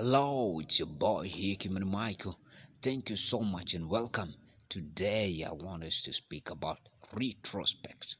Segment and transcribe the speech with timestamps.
[0.00, 2.38] Hello, it's your boy here, Kimani Michael.
[2.80, 4.32] Thank you so much and welcome.
[4.68, 6.78] Today, I want us to speak about
[7.12, 8.14] retrospect.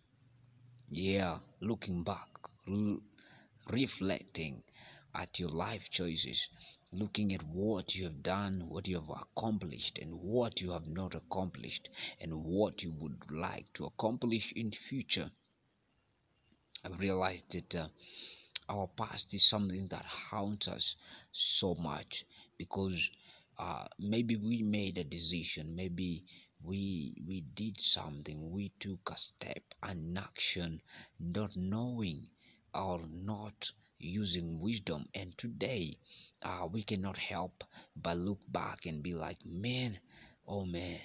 [0.88, 2.28] Yeah, looking back,
[2.66, 2.98] re-
[3.70, 4.64] reflecting
[5.14, 6.48] at your life choices,
[6.90, 11.14] looking at what you have done, what you have accomplished, and what you have not
[11.14, 11.90] accomplished,
[12.20, 15.30] and what you would like to accomplish in the future.
[16.84, 17.88] I've realized that uh,
[18.68, 20.96] our past is something that haunts us
[21.32, 22.24] so much
[22.58, 23.10] because
[23.58, 26.24] uh, maybe we made a decision, maybe
[26.62, 30.80] we we did something, we took a step, an action,
[31.20, 32.28] not knowing
[32.74, 35.98] or not using wisdom, and today
[36.42, 37.64] uh, we cannot help
[37.96, 39.98] but look back and be like, man,
[40.46, 41.00] oh man,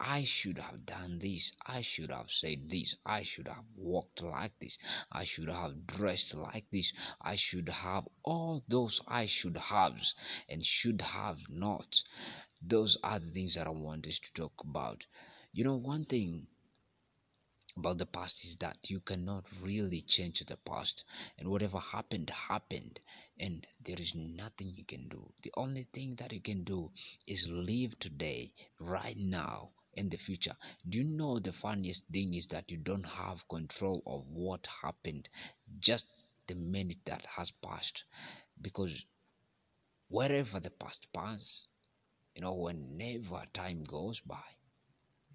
[0.00, 1.52] I should have done this.
[1.66, 2.94] I should have said this.
[3.04, 4.78] I should have walked like this.
[5.10, 6.92] I should have dressed like this.
[7.20, 10.14] I should have all those I should haves
[10.48, 12.02] and should have not.
[12.62, 15.04] Those are the things that I want us to talk about.
[15.52, 16.46] You know, one thing
[17.76, 21.04] about the past is that you cannot really change the past,
[21.38, 23.00] and whatever happened, happened,
[23.38, 25.32] and there is nothing you can do.
[25.42, 26.90] The only thing that you can do
[27.26, 30.56] is live today, right now, in the future.
[30.88, 35.28] Do you know the funniest thing is that you don't have control of what happened
[35.80, 36.06] just
[36.46, 38.04] the minute that has passed?
[38.62, 39.04] Because
[40.08, 41.66] wherever the past passes,
[42.34, 44.44] you know, whenever time goes by,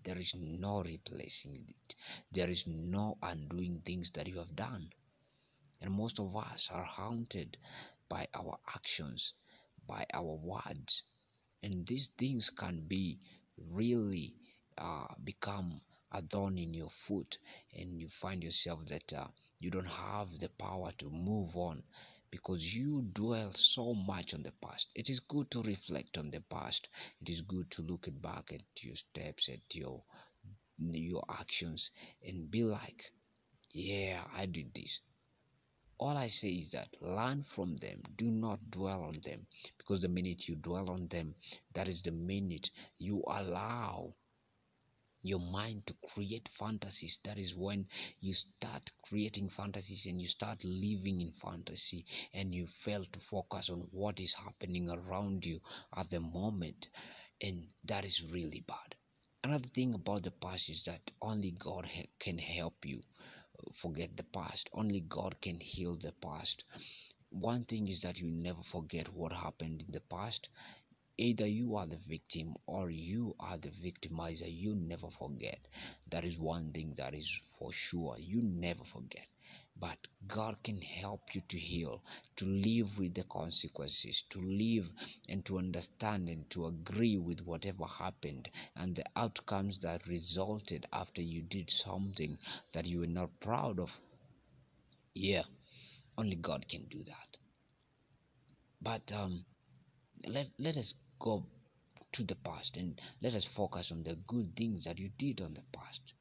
[0.03, 1.95] there is no replacing it.
[2.31, 4.91] There is no undoing things that you have done.
[5.81, 7.57] And most of us are haunted
[8.09, 9.33] by our actions,
[9.87, 11.03] by our words.
[11.63, 13.19] And these things can be
[13.57, 14.35] really
[14.77, 17.37] uh, become a thorn in your foot
[17.73, 19.27] and you find yourself that uh,
[19.59, 21.83] you don't have the power to move on
[22.31, 24.91] because you dwell so much on the past.
[24.95, 26.87] It is good to reflect on the past.
[27.21, 30.03] It is good to look back at your steps, at your
[30.77, 31.91] your actions,
[32.21, 33.11] and be like,
[33.73, 35.01] "Yeah, I did this."
[35.97, 38.03] All I say is that learn from them.
[38.15, 39.47] Do not dwell on them
[39.77, 41.33] because the minute you dwell on them,
[41.73, 42.69] that is the minute
[42.99, 44.13] you allow
[45.23, 47.19] your mind to create fantasies.
[47.25, 47.87] That is when
[48.21, 53.69] you start creating fantasies and you start living in fantasy and you fail to focus
[53.71, 55.61] on what is happening around you
[55.97, 56.89] at the moment
[57.41, 58.95] and that is really bad.
[59.43, 63.01] Another thing about the past is that only god ha- can help you
[63.59, 64.69] uh, forget the past.
[64.73, 66.63] Only god can heal the past.
[67.31, 70.49] One thing is that you never forget what happened in the past
[71.17, 75.67] either you are the victim or you are the victimizer you never forget.
[76.09, 77.29] That is one thing that is
[77.59, 79.27] for sure you never forget.
[79.79, 82.03] But god can help you to heal
[82.37, 84.89] to live with the consequences to live
[85.29, 91.21] and to understand and to agree with whatever happened and the outcomes that resulted after
[91.21, 92.37] you did something
[92.73, 93.99] that you were not proud of.
[95.15, 95.43] Yeah
[96.17, 97.37] only god can do that.
[98.81, 99.45] But um
[100.27, 101.45] let let us go
[102.11, 105.53] to the past and let us focus on the good things that you did on
[105.53, 106.13] the past.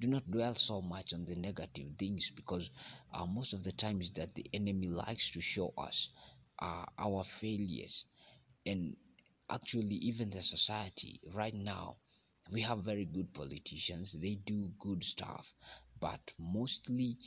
[0.00, 2.70] Do not dwell so much on the negative things because
[3.12, 6.08] uh, most of the time is that the enemy likes to show us
[6.60, 8.04] uh, our failures.
[8.66, 8.96] And
[9.50, 11.96] actually even the society right now
[12.50, 14.12] we have very good politicians.
[14.20, 15.52] They do good stuff.
[16.00, 17.18] But mostly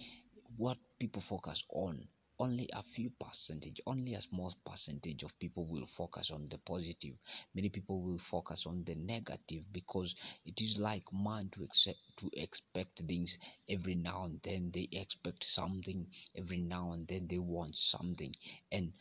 [0.57, 2.07] what people focus on
[2.44, 7.16] only a few percentage only a small percentage of people will focus on the positive.
[7.56, 10.16] Many people will focus on the negative because
[10.46, 13.38] it is like man to accept to expect things
[13.70, 14.72] every now and then.
[14.74, 17.28] They expect something every now and then.
[17.28, 18.36] They want something.
[18.72, 18.94] And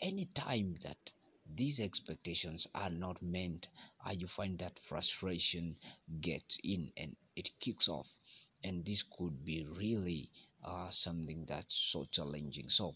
[0.00, 1.12] any time that
[1.54, 3.68] these expectations are not met
[4.06, 5.76] uh, you find that frustration
[6.20, 8.08] gets in and it kicks off.
[8.64, 10.30] And this could be really
[10.64, 12.68] uh, something that's so challenging.
[12.68, 12.94] So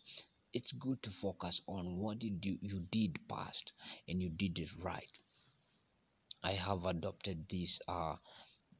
[0.52, 3.72] it's good to focus on what did you, you did past
[4.08, 5.10] and you did it right.
[6.44, 8.14] I have adopted this uh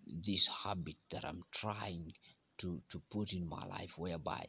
[0.07, 2.15] this habit that i'm trying
[2.59, 4.49] to to put in my life whereby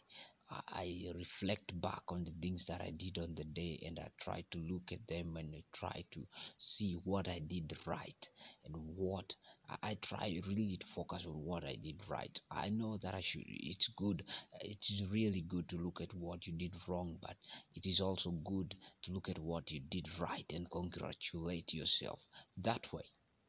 [0.49, 4.43] I reflect back on the things that I did on the day and I try
[4.51, 6.27] to look at them and I try to
[6.57, 8.29] see what I did right
[8.65, 9.35] and what
[9.69, 12.39] I, I try really to focus on what I did right.
[12.51, 14.23] I know that I should it's good
[14.61, 17.35] it is really good to look at what you did wrong, but
[17.75, 22.19] it is also good to look at what you did right and congratulate yourself.
[22.57, 23.03] That way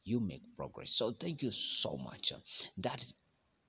[0.04, 0.90] you make progress.
[0.92, 2.32] So thank you so much.
[2.78, 3.04] That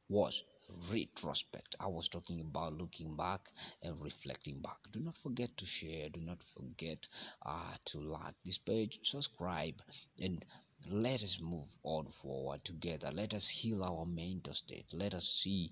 [0.10, 0.44] was
[0.92, 1.76] retrospect.
[1.80, 3.42] I was talking about looking back
[3.82, 4.78] and reflecting back.
[4.92, 6.10] Do not forget to share.
[6.10, 7.08] Do not forget
[7.46, 9.82] uh, to like this page, subscribe,
[10.20, 10.44] and
[10.90, 13.12] let us move on forward together.
[13.12, 14.86] Let us heal our mental state.
[14.94, 15.72] Let us see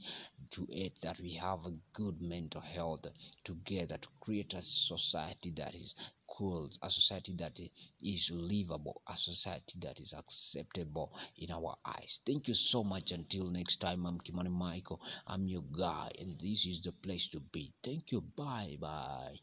[0.52, 3.06] to it that we have a good mental health
[3.44, 5.94] together to create a society that is
[6.36, 7.60] cool, a society that
[8.02, 12.20] is livable, a society that is acceptable in our eyes.
[12.26, 13.12] Thank you so much.
[13.12, 15.02] Until next time, I'm Kimani Michael.
[15.28, 17.74] I'm your guy, and this is the place to be.
[17.84, 18.22] Thank you.
[18.22, 19.40] Bye bye.